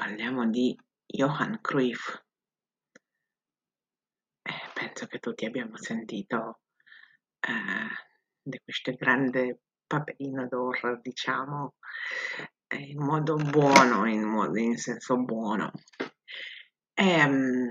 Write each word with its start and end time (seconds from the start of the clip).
parliamo 0.00 0.48
di 0.48 0.74
Johan 1.04 1.58
Cruyff. 1.60 2.16
Eh, 4.42 4.70
penso 4.72 5.06
che 5.06 5.18
tutti 5.18 5.44
abbiamo 5.44 5.76
sentito 5.76 6.60
eh, 7.38 7.50
di 8.40 8.58
questo 8.64 8.94
grande 8.94 9.60
papelino 9.86 10.48
d'oro, 10.48 10.98
diciamo, 11.02 11.74
eh, 12.68 12.78
in 12.78 13.04
modo 13.04 13.34
buono, 13.34 14.06
in, 14.08 14.22
modo, 14.22 14.58
in 14.58 14.78
senso 14.78 15.18
buono. 15.18 15.70
E, 16.94 17.24
um, 17.24 17.70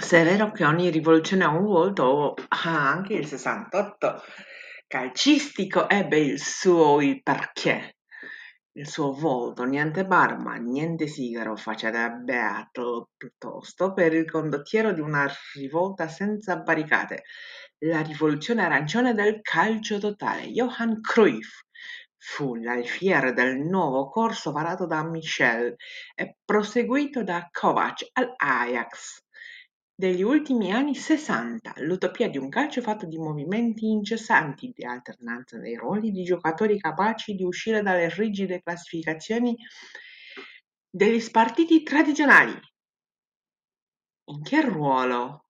se 0.00 0.20
è 0.22 0.24
vero 0.24 0.50
che 0.50 0.64
ogni 0.64 0.88
rivoluzione 0.88 1.44
ha 1.44 1.50
un 1.50 1.66
volto, 1.66 2.36
anche 2.48 3.12
il 3.12 3.26
68 3.26 4.22
calcistico 4.86 5.90
ebbe 5.90 6.18
il 6.20 6.40
suo 6.40 7.02
il 7.02 7.22
perché 7.22 7.97
il 8.78 8.86
suo 8.86 9.12
volto, 9.12 9.64
niente 9.64 10.06
barba, 10.06 10.54
niente 10.54 11.08
sigaro, 11.08 11.56
da 11.90 12.10
beato, 12.10 13.10
piuttosto 13.16 13.92
per 13.92 14.14
il 14.14 14.30
condottiero 14.30 14.92
di 14.92 15.00
una 15.00 15.28
rivolta 15.54 16.06
senza 16.06 16.58
barricate, 16.58 17.24
la 17.78 18.00
rivoluzione 18.02 18.62
arancione 18.62 19.14
del 19.14 19.40
calcio 19.42 19.98
totale, 19.98 20.46
Johan 20.52 21.00
Cruyff. 21.00 21.62
Fu 22.20 22.54
l'alfiere 22.54 23.32
del 23.32 23.58
nuovo 23.58 24.08
corso 24.10 24.52
varato 24.52 24.86
da 24.86 25.02
Michel 25.02 25.74
e 26.14 26.36
proseguito 26.44 27.24
da 27.24 27.48
Kovac 27.50 28.06
all'Ajax 28.12 29.24
degli 29.98 30.22
ultimi 30.22 30.70
anni 30.70 30.94
Sessanta, 30.94 31.74
l'utopia 31.78 32.30
di 32.30 32.38
un 32.38 32.48
calcio 32.48 32.80
fatto 32.80 33.04
di 33.04 33.18
movimenti 33.18 33.90
incessanti, 33.90 34.70
di 34.72 34.84
alternanza 34.84 35.58
dei 35.58 35.74
ruoli 35.74 36.12
di 36.12 36.22
giocatori 36.22 36.78
capaci 36.78 37.34
di 37.34 37.42
uscire 37.42 37.82
dalle 37.82 38.08
rigide 38.08 38.62
classificazioni 38.62 39.56
degli 40.88 41.18
spartiti 41.18 41.82
tradizionali. 41.82 42.56
In 44.26 44.42
che 44.44 44.60
ruolo 44.60 45.46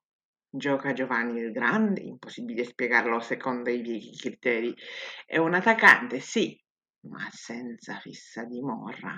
gioca 0.48 0.94
Giovanni 0.94 1.40
il 1.40 1.52
Grande? 1.52 2.00
Impossibile 2.00 2.64
spiegarlo 2.64 3.20
secondo 3.20 3.68
i 3.68 3.82
vecchi 3.82 4.16
criteri. 4.16 4.74
È 5.26 5.36
un 5.36 5.52
attaccante, 5.52 6.20
sì, 6.20 6.58
ma 7.00 7.28
senza 7.30 7.98
fissa 7.98 8.44
dimora. 8.46 9.14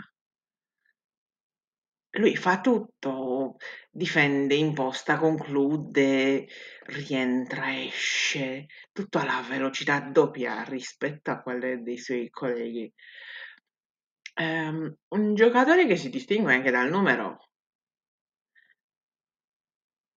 Lui 2.14 2.34
fa 2.36 2.60
tutto, 2.60 3.56
difende, 3.90 4.54
imposta, 4.56 5.16
conclude, 5.16 6.48
rientra, 6.86 7.78
esce, 7.84 8.66
tutto 8.92 9.18
alla 9.18 9.40
velocità 9.48 10.00
doppia 10.00 10.64
rispetto 10.64 11.30
a 11.30 11.40
quelle 11.40 11.82
dei 11.82 11.98
suoi 11.98 12.28
colleghi. 12.30 12.92
Um, 14.40 14.92
un 15.08 15.34
giocatore 15.34 15.86
che 15.86 15.96
si 15.96 16.08
distingue 16.08 16.54
anche 16.54 16.70
dal 16.72 16.90
numero. 16.90 17.50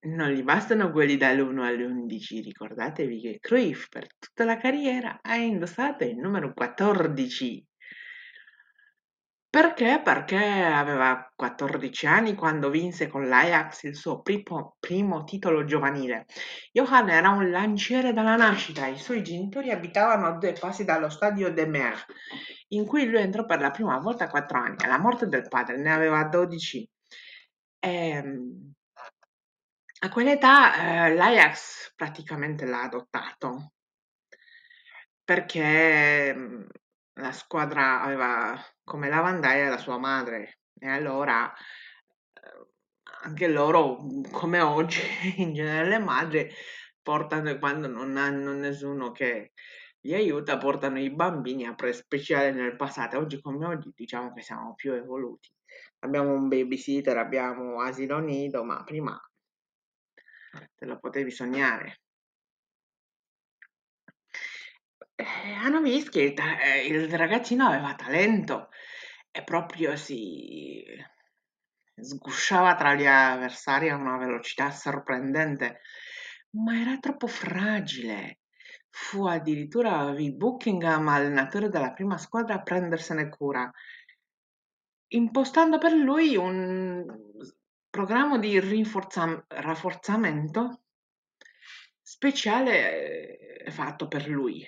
Non 0.06 0.30
gli 0.32 0.44
bastano 0.44 0.92
quelli 0.92 1.16
dall'1 1.16 1.60
all'11, 1.60 2.42
ricordatevi 2.42 3.22
che 3.22 3.40
Cruyff 3.40 3.88
per 3.90 4.08
tutta 4.18 4.46
la 4.46 4.58
carriera 4.58 5.20
ha 5.22 5.36
indossato 5.36 6.04
il 6.06 6.18
numero 6.18 6.54
14. 6.54 7.66
Perché? 9.54 10.02
Perché 10.04 10.36
aveva 10.36 11.32
14 11.36 12.08
anni 12.08 12.34
quando 12.34 12.72
vinse 12.72 13.08
con 13.08 13.28
l'Ajax 13.28 13.84
il 13.84 13.96
suo 13.96 14.24
primo, 14.24 14.78
primo 14.80 15.26
titolo 15.26 15.64
giovanile. 15.64 16.26
Johan 16.72 17.10
era 17.10 17.30
un 17.30 17.52
lanciere 17.52 18.14
dalla 18.14 18.36
nascita, 18.36 18.88
i 18.88 18.98
suoi 18.98 19.22
genitori 19.22 19.70
abitavano 19.70 20.26
a 20.26 20.38
due 20.38 20.54
passi 20.54 20.84
dallo 20.86 21.08
stadio 21.08 21.54
de 21.54 21.68
Mer, 21.68 22.04
in 22.70 22.88
cui 22.88 23.06
lui 23.06 23.22
entrò 23.22 23.46
per 23.46 23.60
la 23.60 23.70
prima 23.70 24.00
volta 24.00 24.24
a 24.24 24.30
4 24.30 24.58
anni. 24.58 24.78
Alla 24.86 24.98
morte 24.98 25.28
del 25.28 25.48
padre 25.48 25.78
ne 25.78 25.94
aveva 25.94 26.24
12. 26.24 26.90
E, 27.78 28.08
ehm, 28.10 28.74
a 30.00 30.10
quell'età 30.10 31.06
eh, 31.06 31.14
l'Ajax 31.14 31.94
praticamente 31.96 32.66
l'ha 32.66 32.82
adottato 32.82 33.74
perché 35.24 36.34
mm, 36.36 36.64
la 37.20 37.32
squadra 37.32 38.02
aveva 38.02 38.60
come 38.84 39.10
lavandaia 39.10 39.70
la 39.70 39.78
sua 39.78 39.98
madre 39.98 40.60
e 40.78 40.88
allora 40.88 41.52
eh, 41.52 42.68
anche 43.24 43.48
loro, 43.48 44.06
come 44.32 44.60
oggi, 44.60 45.00
in 45.38 45.54
genere 45.54 45.88
le 45.88 46.00
madri 46.00 46.50
portano 47.02 47.58
quando 47.60 47.88
non 47.88 48.18
hanno 48.18 48.54
nessuno 48.54 49.12
che 49.12 49.52
li 50.02 50.14
aiuta, 50.14 50.58
portano 50.58 51.00
i 51.00 51.10
bambini 51.14 51.66
a 51.66 51.76
pre-speciale 51.76 52.52
nel 52.52 52.76
passato. 52.76 53.18
Oggi 53.18 53.42
come 53.42 53.66
oggi 53.66 53.92
diciamo 53.96 54.34
che 54.34 54.42
siamo 54.42 54.74
più 54.76 54.94
evoluti. 54.94 55.50
Abbiamo 56.00 56.34
un 56.34 56.48
babysitter, 56.50 57.18
abbiamo 57.18 57.82
asilo 57.82 58.20
nido, 58.20 58.64
ma 58.64 58.84
prima 58.84 59.18
te 60.76 60.86
lo 60.86 61.00
potevi 61.00 61.32
sognare. 61.32 62.03
Eh, 65.16 65.54
hanno 65.62 65.82
visto 65.82 66.12
che 66.12 66.22
il, 66.22 66.40
eh, 66.40 66.86
il 66.88 67.18
ragazzino 67.18 67.68
aveva 67.68 67.94
talento 67.96 68.70
e 69.32 69.44
proprio 69.44 69.96
si 69.96 70.84
sgusciava 71.96 72.76
tra 72.76 72.96
gli 72.96 73.06
avversari 73.06 73.90
a 73.90 73.96
una 73.96 74.18
velocità 74.18 74.72
sorprendente, 74.72 75.82
ma 76.52 76.80
era 76.80 76.98
troppo 76.98 77.28
fragile. 77.28 78.40
Fu 78.90 79.26
addirittura 79.26 80.12
Will 80.12 80.36
Buckingham, 80.36 81.08
allenatore 81.08 81.70
della 81.70 81.94
prima 81.94 82.18
squadra, 82.18 82.56
a 82.56 82.62
prendersene 82.62 83.30
cura, 83.30 83.72
impostando 85.10 85.78
per 85.78 85.94
lui 85.94 86.36
un 86.36 87.06
programma 87.90 88.38
di 88.38 88.60
rinforzam- 88.60 89.46
rafforzamento 89.48 90.84
speciale 92.02 93.38
eh, 93.64 93.72
fatto 93.72 94.08
per 94.08 94.28
lui. 94.28 94.68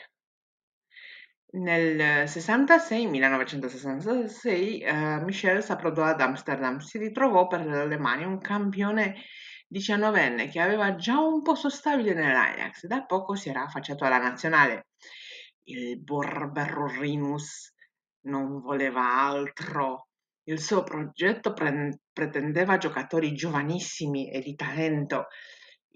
Nel 1.51 2.27
66, 2.27 3.07
1966, 3.07 4.81
eh, 4.81 5.19
Michel 5.23 5.63
s'approdò 5.63 6.03
ad 6.03 6.19
Amsterdam. 6.19 6.79
Si 6.79 6.97
ritrovò 6.97 7.47
per 7.47 7.65
le 7.65 7.97
mani 7.97 8.25
un 8.25 8.39
campione 8.39 9.15
diciannovenne 9.67 10.49
che 10.49 10.59
aveva 10.59 10.95
già 10.95 11.19
un 11.19 11.41
posto 11.41 11.69
stabile 11.69 12.13
nell'Ajax. 12.13 12.87
Da 12.87 13.03
poco 13.05 13.35
si 13.35 13.49
era 13.49 13.63
affacciato 13.63 14.03
alla 14.03 14.17
nazionale. 14.17 14.87
Il 15.63 16.01
Borberrinus 16.01 17.73
non 18.25 18.59
voleva 18.61 19.01
altro. 19.01 20.07
Il 20.43 20.59
suo 20.59 20.83
progetto 20.83 21.53
pre- 21.53 22.01
pretendeva 22.11 22.77
giocatori 22.77 23.33
giovanissimi 23.33 24.29
e 24.29 24.41
di 24.41 24.55
talento 24.55 25.27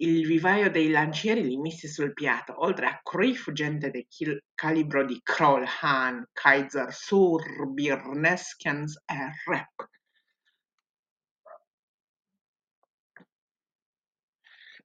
il 0.02 0.26
vivaio 0.26 0.70
dei 0.70 0.90
lancieri 0.90 1.44
li 1.44 1.58
mise 1.58 1.88
sul 1.88 2.14
piatto, 2.14 2.64
oltre 2.64 2.86
a 2.88 3.00
Cruyff 3.04 3.52
gente 3.52 3.90
del 3.92 4.08
calibro 4.54 5.06
di 5.06 5.20
Kroll, 5.24 5.66
Hahn, 5.82 6.24
Kaiser, 6.34 6.94
Surbir, 6.94 8.06
Neskens 8.14 9.02
e 9.06 9.32
Rep. 9.46 9.88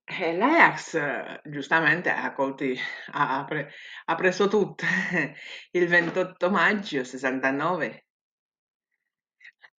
E 0.06 0.36
l'Ajax 0.36 1.40
giustamente 1.44 2.10
ha, 2.10 2.32
colti, 2.34 2.76
ha, 3.12 3.44
pre, 3.44 3.70
ha 4.04 4.14
preso 4.14 4.48
tutte. 4.48 4.86
Il 5.72 5.88
28 5.88 6.50
maggio 6.50 7.04
69 7.04 8.03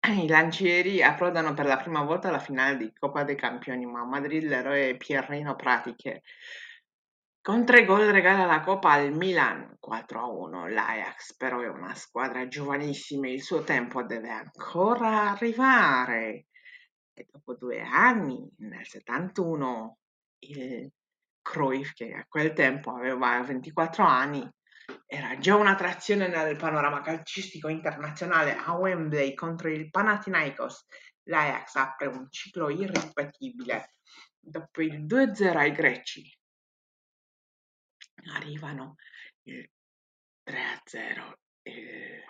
i 0.23 0.27
lancieri 0.27 1.01
approdano 1.03 1.53
per 1.53 1.65
la 1.65 1.77
prima 1.77 2.03
volta 2.03 2.29
alla 2.29 2.39
finale 2.39 2.77
di 2.77 2.93
Coppa 2.93 3.23
dei 3.23 3.35
Campioni, 3.35 3.85
ma 3.85 4.01
a 4.01 4.05
Madrid 4.05 4.43
l'eroe 4.43 4.95
Pierrino 4.97 5.55
Pratiche 5.55 6.23
con 7.45 7.63
tre 7.63 7.85
gol 7.85 8.07
regala 8.07 8.47
la 8.47 8.61
Coppa 8.61 8.93
al 8.93 9.13
Milan 9.13 9.77
4-1. 9.79 10.67
L'Ajax 10.73 11.35
però 11.35 11.59
è 11.59 11.67
una 11.67 11.93
squadra 11.93 12.47
giovanissima 12.47 13.27
e 13.27 13.33
il 13.33 13.43
suo 13.43 13.63
tempo 13.63 14.01
deve 14.01 14.31
ancora 14.31 15.29
arrivare. 15.29 16.47
E 17.13 17.27
dopo 17.31 17.53
due 17.53 17.81
anni, 17.81 18.49
nel 18.57 18.83
71, 18.83 19.97
il 20.39 20.91
Cruyff, 21.43 21.93
che 21.93 22.13
a 22.13 22.25
quel 22.27 22.53
tempo 22.53 22.95
aveva 22.95 23.39
24 23.43 24.03
anni, 24.03 24.51
era 25.15 25.37
già 25.37 25.55
un'attrazione 25.55 26.27
nel 26.27 26.57
panorama 26.57 27.01
calcistico 27.01 27.69
internazionale 27.69 28.55
a 28.55 28.73
Wembley 28.73 29.33
contro 29.33 29.69
il 29.69 29.89
Panathinaikos. 29.89 30.85
L'Ajax 31.23 31.75
apre 31.75 32.07
un 32.07 32.29
ciclo 32.29 32.69
irripetibile. 32.69 33.95
Dopo 34.37 34.81
il 34.81 35.05
2-0 35.05 35.57
ai 35.57 35.71
greci 35.71 36.37
arrivano 38.33 38.95
il 39.43 39.69
3-0 40.45 41.33
il 41.63 42.23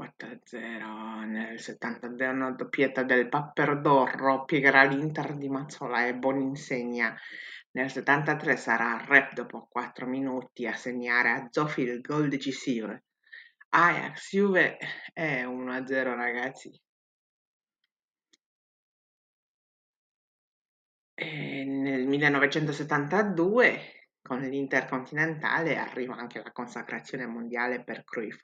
4-0 0.00 1.26
nel 1.26 1.60
72 1.60 2.26
una 2.28 2.50
doppietta 2.52 3.02
del 3.02 3.28
Papperdorro 3.28 4.44
piegherà 4.44 4.84
l'Inter 4.84 5.36
di 5.36 5.48
Mazzola 5.48 6.06
e 6.06 6.14
Boninsegna 6.14 7.14
nel 7.72 7.90
73 7.90 8.56
sarà 8.56 9.04
Rep 9.06 9.34
dopo 9.34 9.68
4 9.70 10.06
minuti 10.06 10.66
a 10.66 10.74
segnare 10.74 11.30
a 11.30 11.46
Zofi 11.50 11.82
il 11.82 12.00
gol 12.00 12.28
decisivo. 12.28 12.98
Ajax 13.68 14.30
Juve 14.30 14.76
è 15.12 15.44
1-0 15.44 16.14
ragazzi. 16.14 16.80
E 21.14 21.64
nel 21.64 22.08
1972 22.08 24.08
con 24.20 24.40
l'Intercontinentale 24.40 25.76
arriva 25.76 26.16
anche 26.16 26.42
la 26.42 26.50
consacrazione 26.50 27.26
mondiale 27.26 27.84
per 27.84 28.02
Cruyff. 28.02 28.40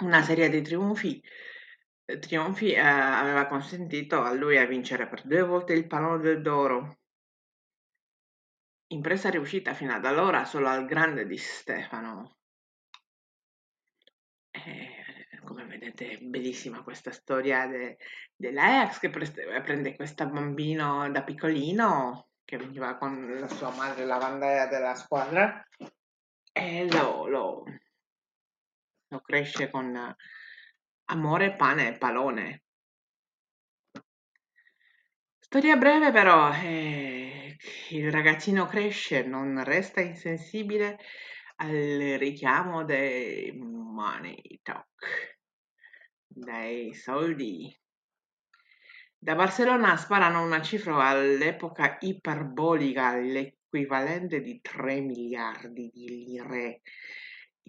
Una 0.00 0.22
serie 0.22 0.48
di 0.50 0.60
trionfi, 0.60 1.22
trionfi 2.20 2.72
eh, 2.72 2.78
aveva 2.78 3.46
consentito 3.46 4.22
a 4.22 4.32
lui 4.32 4.58
a 4.58 4.66
vincere 4.66 5.08
per 5.08 5.26
due 5.26 5.42
volte 5.42 5.72
il 5.72 5.86
pallone 5.86 6.40
d'oro. 6.40 6.98
Impresa 8.88 9.30
riuscita 9.30 9.74
fino 9.74 9.94
ad 9.94 10.04
allora 10.04 10.44
solo 10.44 10.68
al 10.68 10.86
grande 10.86 11.26
di 11.26 11.36
Stefano. 11.38 12.36
Eh, 14.50 14.96
come 15.44 15.64
vedete 15.64 16.10
è 16.10 16.18
bellissima 16.18 16.82
questa 16.82 17.10
storia 17.10 17.66
de, 17.66 17.96
dell'Ajax 18.34 18.98
che 18.98 19.10
preste, 19.10 19.44
prende 19.62 19.96
questo 19.96 20.28
bambino 20.28 21.10
da 21.10 21.22
piccolino 21.22 22.28
che 22.44 22.58
veniva 22.58 22.96
con 22.96 23.38
la 23.38 23.48
sua 23.48 23.70
madre 23.70 24.04
lavandaia 24.04 24.66
della 24.66 24.94
squadra 24.94 25.66
e 26.52 26.90
lo, 26.90 27.26
lo, 27.26 27.64
lo 29.16 29.20
cresce 29.20 29.70
con 29.70 30.14
amore, 31.06 31.56
pane 31.56 31.88
e 31.88 31.98
pallone. 31.98 32.62
Storia 35.38 35.76
breve 35.76 36.10
però, 36.10 36.52
eh, 36.52 37.56
il 37.90 38.10
ragazzino 38.10 38.66
cresce, 38.66 39.22
non 39.22 39.62
resta 39.64 40.00
insensibile 40.00 40.98
al 41.56 42.16
richiamo 42.18 42.84
dei 42.84 43.52
money 43.52 44.60
talk, 44.62 45.38
dei 46.26 46.92
soldi. 46.94 47.74
Da 49.18 49.34
Barcellona 49.34 49.96
sparano 49.96 50.44
una 50.44 50.60
cifra 50.60 51.06
all'epoca 51.06 51.96
iperbolica, 52.00 53.16
l'equivalente 53.16 54.40
di 54.40 54.60
3 54.60 55.00
miliardi 55.00 55.90
di 55.92 56.08
lire. 56.08 56.82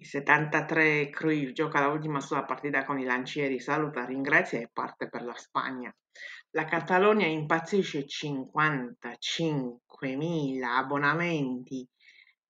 Il 0.00 0.06
73 0.06 1.10
Cruyff 1.10 1.50
gioca 1.50 1.84
l'ultima 1.84 2.20
sua 2.20 2.44
partita 2.44 2.84
con 2.84 3.00
i 3.00 3.04
lancieri, 3.04 3.58
saluta, 3.58 4.04
ringrazia 4.04 4.60
e 4.60 4.70
parte 4.72 5.08
per 5.08 5.24
la 5.24 5.34
Spagna. 5.34 5.92
La 6.50 6.64
Catalogna 6.64 7.26
impazzisce 7.26 8.04
55.000 8.06 10.62
abbonamenti 10.62 11.84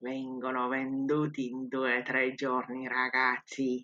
vengono 0.01 0.69
venduti 0.69 1.49
in 1.49 1.69
due 1.69 1.99
o 1.99 2.03
tre 2.03 2.35
giorni, 2.35 2.87
ragazzi. 2.87 3.83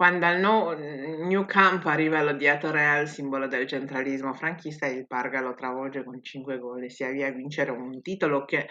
Quando 0.00 0.24
al 0.24 0.40
no, 0.40 0.72
New 0.72 1.44
Camp 1.44 1.84
arriva 1.84 2.22
l'odiato 2.22 2.70
Real, 2.70 3.06
simbolo 3.06 3.46
del 3.46 3.66
centralismo 3.66 4.32
franchista, 4.32 4.86
il 4.86 5.06
Parga 5.06 5.42
lo 5.42 5.52
travolge 5.52 6.04
con 6.04 6.22
5 6.22 6.58
gol 6.58 6.84
e 6.84 6.88
si 6.88 7.04
avvia 7.04 7.26
a 7.26 7.32
vincere 7.32 7.70
un 7.70 8.00
titolo 8.00 8.46
che 8.46 8.70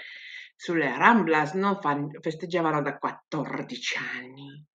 sulle 0.56 0.90
Ramblas 0.98 1.54
non 1.54 1.78
festeggiavano 2.20 2.82
da 2.82 2.98
14 2.98 3.98
anni. 4.18 4.66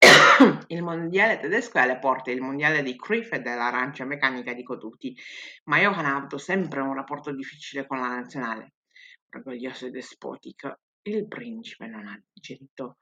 Il 0.68 0.82
mondiale 0.82 1.38
tedesco 1.38 1.78
è 1.78 1.80
alle 1.80 1.98
porte, 1.98 2.32
il 2.32 2.42
mondiale 2.42 2.82
di 2.82 2.94
Cruyff 2.94 3.32
e 3.32 3.40
dell'arancia 3.40 4.04
meccanica 4.04 4.52
dico 4.52 4.76
tutti, 4.76 5.16
ma 5.64 5.78
Johan 5.78 6.04
ha 6.04 6.16
avuto 6.16 6.36
sempre 6.36 6.80
un 6.80 6.94
rapporto 6.94 7.32
difficile 7.32 7.86
con 7.86 7.98
la 7.98 8.08
nazionale, 8.08 8.74
orgoglioso 9.30 9.86
e 9.86 9.90
despotico. 9.90 10.80
Il 11.00 11.26
principe 11.28 11.86
non 11.86 12.08
ha 12.08 12.22
digerito 12.30 12.98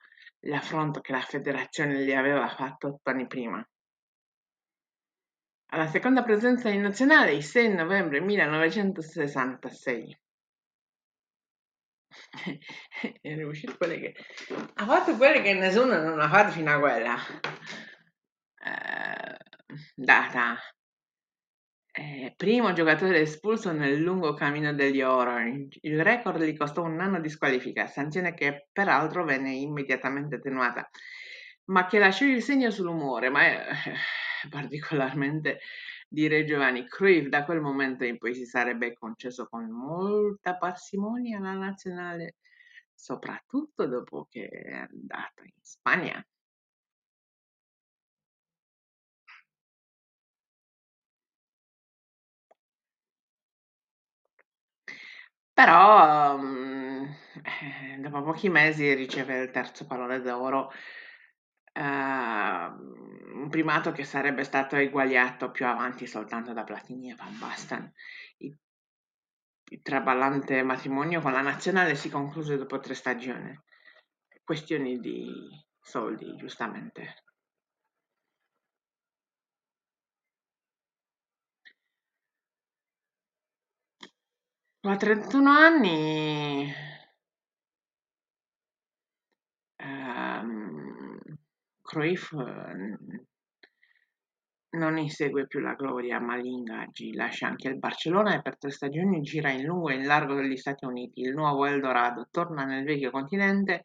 l'affronto 0.49 1.01
che 1.01 1.13
la 1.13 1.21
federazione 1.21 2.05
gli 2.05 2.13
aveva 2.13 2.49
fatto 2.49 2.89
otto 2.89 3.11
anni 3.11 3.27
prima. 3.27 3.65
Alla 5.71 5.87
seconda 5.87 6.23
presenza 6.23 6.71
in 6.71 6.81
nazionale, 6.81 7.33
il 7.33 7.45
6 7.45 7.75
novembre 7.75 8.21
1966. 8.21 10.19
è 13.21 13.35
riuscito 13.35 13.77
quelle 13.77 13.99
che 13.99 14.15
ha 14.75 14.87
fatto 14.87 15.17
quelle 15.17 15.43
che 15.43 15.53
nessuno 15.55 16.01
non 16.01 16.19
ha 16.21 16.29
fatto 16.29 16.53
fino 16.53 16.75
a 16.75 16.79
quella 16.79 17.17
eh, 18.65 19.37
data 19.95 20.59
eh, 21.99 22.33
primo 22.37 22.73
giocatore 22.73 23.21
espulso 23.21 23.73
nel 23.73 23.97
lungo 23.99 24.33
cammino 24.33 24.73
degli 24.73 25.03
Orange. 25.03 25.81
Il 25.83 26.03
record 26.03 26.41
gli 26.43 26.57
costò 26.57 26.85
un 26.85 27.01
anno 27.01 27.21
di 27.21 27.29
squalifica, 27.29 27.89
sanzione 27.89 28.35
che 28.35 28.69
peraltro 28.73 29.25
venne 29.25 29.53
immediatamente 29.55 30.37
attenuata, 30.37 30.89
ma 31.67 31.87
che 31.87 31.99
lasciò 31.99 32.25
il 32.25 32.41
segno 32.41 32.71
sull'umore, 32.71 33.31
ma 33.31 33.43
è, 33.43 33.67
eh, 33.69 34.49
particolarmente 34.49 35.59
dire 36.09 36.45
Giovanni 36.45 36.87
Cruyff 36.87 37.27
da 37.27 37.45
quel 37.45 37.61
momento 37.61 38.05
in 38.05 38.17
poi 38.17 38.33
si 38.33 38.47
sarebbe 38.47 38.95
concesso 38.95 39.49
con 39.49 39.69
molta 39.69 40.57
parsimonia 40.57 41.39
alla 41.39 41.55
nazionale, 41.55 42.37
soprattutto 42.95 43.87
dopo 43.87 44.29
che 44.31 44.47
è 44.47 44.73
andato 44.73 45.43
in 45.43 45.53
Spagna. 45.61 46.25
Però 55.59 56.37
um, 56.37 57.15
dopo 57.99 58.23
pochi 58.23 58.49
mesi 58.49 58.95
riceve 58.95 59.43
il 59.43 59.51
terzo 59.51 59.87
pallone 59.87 60.21
d'oro 60.21 60.71
Ehm, 61.79 63.35
un 63.35 63.49
primato 63.49 63.93
che 63.93 64.03
sarebbe 64.03 64.43
stato 64.43 64.75
eguagliato 64.75 65.53
più 65.53 65.65
avanti 65.65 66.07
soltanto 66.07 66.53
da 66.53 66.65
Platini 66.65 67.13
e 67.13 67.15
Van 67.15 67.39
Basten. 67.39 67.93
Il, 68.39 68.59
il 69.71 69.83
traballante 69.83 70.61
matrimonio 70.65 71.21
con 71.21 71.33
la 71.33 71.41
nazionale 71.41 71.95
si 71.95 72.11
concluse 72.11 72.57
dopo 72.57 72.81
tre 72.81 72.95
stagioni. 72.95 73.57
Questioni 74.43 74.99
di 74.99 75.31
soldi, 75.81 76.35
giustamente. 76.37 77.23
A 84.89 84.97
31 84.97 85.51
anni 85.51 86.73
Cruyff 91.83 92.33
eh, 92.33 92.99
non 94.79 94.97
insegue 94.97 95.47
più 95.47 95.61
la 95.61 95.75
gloria, 95.75 96.19
ma 96.21 96.39
gli 96.39 96.47
ingaggi. 96.47 97.13
Lascia 97.13 97.49
anche 97.49 97.69
il 97.69 97.77
Barcellona 97.77 98.35
e 98.35 98.41
per 98.41 98.57
tre 98.57 98.71
stagioni 98.71 99.21
gira 99.21 99.51
in 99.51 99.65
lungo 99.65 99.91
e 99.91 99.95
in 99.97 100.07
largo 100.07 100.35
degli 100.35 100.57
Stati 100.57 100.87
Uniti. 100.87 101.21
Il 101.21 101.35
nuovo 101.35 101.67
Eldorado 101.67 102.27
torna 102.31 102.65
nel 102.65 102.85
vecchio 102.85 103.11
continente 103.11 103.85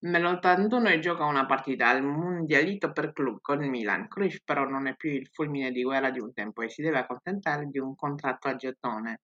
nell'81 0.00 0.88
e 0.88 0.98
gioca 0.98 1.26
una 1.26 1.46
partita 1.46 1.88
al 1.88 2.02
Mundialito 2.02 2.90
per 2.90 3.12
club 3.12 3.38
con 3.40 3.62
il 3.62 3.70
Milan. 3.70 4.08
Cruyff 4.08 4.38
però 4.44 4.64
non 4.64 4.88
è 4.88 4.96
più 4.96 5.10
il 5.10 5.28
fulmine 5.28 5.70
di 5.70 5.84
guerra 5.84 6.10
di 6.10 6.18
un 6.18 6.32
tempo 6.32 6.62
e 6.62 6.70
si 6.70 6.82
deve 6.82 6.98
accontentare 6.98 7.66
di 7.66 7.78
un 7.78 7.94
contratto 7.94 8.48
a 8.48 8.56
gettone. 8.56 9.20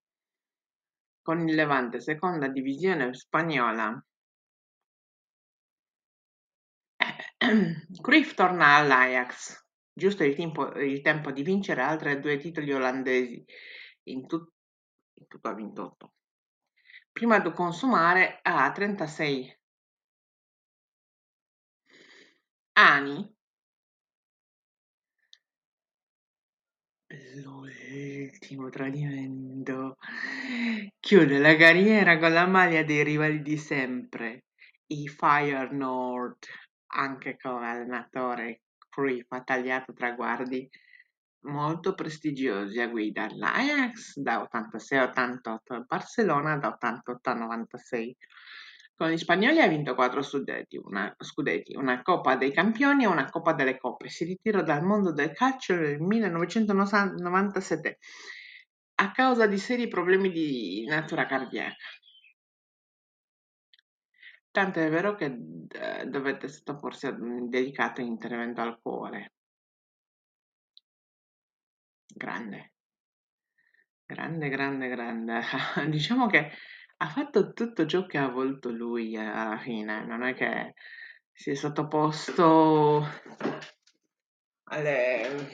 Con 1.23 1.47
il 1.49 1.55
Levante, 1.55 2.01
seconda 2.01 2.49
divisione 2.49 3.13
spagnola, 3.15 4.03
Cruyff 8.01 8.35
torna 8.35 8.77
all'Ajax, 8.77 9.67
giusto 9.93 10.25
il 10.25 10.35
tempo, 10.35 10.73
il 10.79 11.01
tempo 11.01 11.31
di 11.31 11.43
vincere 11.43 11.83
altri 11.83 12.19
due 12.21 12.39
titoli 12.39 12.73
olandesi, 12.73 13.45
in, 14.05 14.27
tut- 14.27 14.53
in 15.15 15.27
tutto 15.27 15.49
ha 15.49 15.55
vinto 15.55 15.85
8. 15.85 16.13
Prima 17.13 17.39
di 17.39 17.53
consumare 17.53 18.39
a 18.43 18.71
36 18.73 19.59
anni 22.73 23.40
l'ultimo 27.43 28.69
tradimento 28.69 29.97
chiude 31.01 31.39
la 31.39 31.57
carriera 31.57 32.19
con 32.19 32.33
la 32.33 32.47
maglia 32.47 32.83
dei 32.83 33.03
rivali 33.03 33.43
di 33.43 33.57
sempre, 33.57 34.45
i 34.87 35.09
Fire 35.09 35.71
North 35.73 36.47
anche 36.93 37.37
come 37.37 37.69
allenatore 37.69 38.63
Cruyff 38.89 39.31
ha 39.31 39.43
tagliato 39.43 39.93
traguardi 39.93 40.69
molto 41.43 41.95
prestigiosi 41.95 42.81
a 42.81 42.89
guida 42.89 43.29
l'Ajax 43.33 44.19
da 44.19 44.47
86-88 44.53 45.77
e 45.77 45.85
Barcellona 45.87 46.59
da 46.59 46.77
88-96. 46.81 48.13
Con 49.01 49.09
gli 49.09 49.17
spagnoli 49.17 49.63
ha 49.63 49.67
vinto 49.67 49.95
quattro 49.95 50.21
scudetti 50.21 50.77
una, 50.77 51.11
scudetti, 51.19 51.75
una 51.75 52.03
Coppa 52.03 52.37
dei 52.37 52.53
Campioni 52.53 53.05
e 53.05 53.07
una 53.07 53.31
Coppa 53.31 53.55
delle 53.55 53.79
Coppe. 53.79 54.11
Si 54.11 54.25
ritirò 54.25 54.63
dal 54.63 54.85
mondo 54.85 55.11
del 55.11 55.33
calcio 55.33 55.75
nel 55.75 55.99
1997. 55.99 57.99
a 58.97 59.11
causa 59.13 59.47
di 59.47 59.57
seri 59.57 59.89
problemi 59.89 60.31
di 60.31 60.85
natura 60.87 61.25
cardiaca. 61.25 61.77
Tanto 64.51 64.81
è 64.81 64.91
vero 64.91 65.15
che 65.15 65.35
eh, 65.71 66.05
dovette 66.05 66.49
sottoporsi 66.49 67.07
ad 67.07 67.21
un 67.21 67.49
delicato 67.49 68.03
intervento 68.03 68.61
al 68.61 68.79
cuore. 68.83 69.33
Grande, 72.07 72.73
grande, 74.05 74.49
grande, 74.51 74.89
grande. 74.89 75.41
diciamo 75.89 76.27
che 76.27 76.51
ha 77.03 77.09
fatto 77.09 77.53
tutto 77.55 77.87
ciò 77.87 78.05
che 78.05 78.19
ha 78.19 78.29
voluto 78.29 78.71
lui 78.71 79.15
eh, 79.15 79.25
alla 79.25 79.59
fine, 79.59 80.05
non 80.05 80.23
è 80.23 80.35
che 80.35 80.75
si 81.33 81.51
è 81.51 81.55
sottoposto 81.55 83.03
alle, 84.65 85.49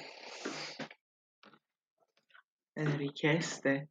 alle 2.72 2.96
richieste 2.96 3.86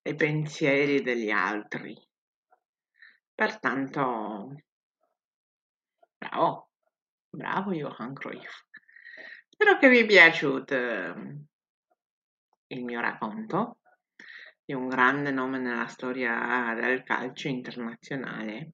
e 0.00 0.14
pensieri 0.14 1.02
degli 1.02 1.30
altri. 1.30 1.94
Pertanto, 3.34 4.54
bravo, 6.16 6.70
bravo 7.28 7.72
Johan 7.72 8.14
Cruyff. 8.14 8.64
Spero 9.50 9.76
che 9.76 9.90
vi 9.90 9.98
è 9.98 10.06
piaciuto 10.06 10.74
ehm, 10.74 11.46
il 12.68 12.84
mio 12.84 13.00
racconto 13.00 13.80
di 14.66 14.74
un 14.74 14.88
grande 14.88 15.30
nome 15.30 15.58
nella 15.58 15.86
storia 15.86 16.74
del 16.74 17.04
calcio 17.04 17.46
internazionale. 17.46 18.72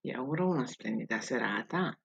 Vi 0.00 0.12
auguro 0.12 0.48
una 0.48 0.66
splendida 0.66 1.18
serata 1.22 1.98